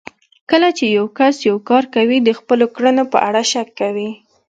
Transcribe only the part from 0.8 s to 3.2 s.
يو کس يو کار کوي د خپلو کړنو په